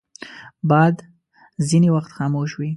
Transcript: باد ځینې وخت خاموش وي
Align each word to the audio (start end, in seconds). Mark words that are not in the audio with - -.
باد 0.69 0.95
ځینې 1.67 1.89
وخت 1.95 2.11
خاموش 2.17 2.51
وي 2.55 2.69